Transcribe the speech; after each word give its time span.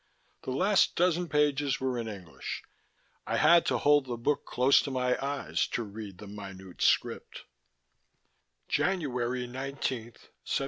The 0.41 0.49
last 0.51 0.95
dozen 0.95 1.29
pages 1.29 1.79
were 1.79 1.99
in 1.99 2.07
English. 2.07 2.63
I 3.27 3.37
had 3.37 3.67
to 3.67 3.77
hold 3.77 4.07
the 4.07 4.17
book 4.17 4.45
close 4.47 4.81
to 4.81 4.89
my 4.89 5.15
eyes 5.23 5.67
to 5.77 5.83
read 5.83 6.17
the 6.17 6.25
minute 6.25 6.81
script: 6.81 7.45
_January 8.67 9.47
19, 9.47 9.51
1710. 9.51 10.21